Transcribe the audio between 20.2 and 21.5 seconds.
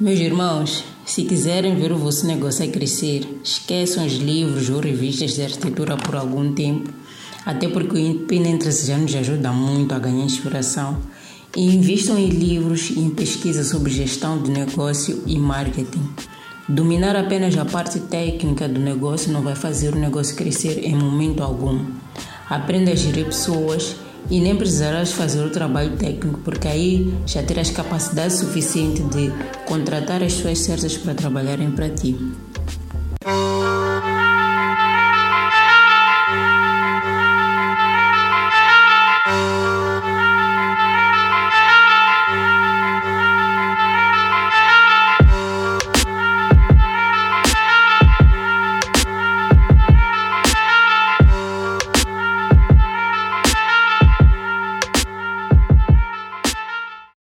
crescer em momento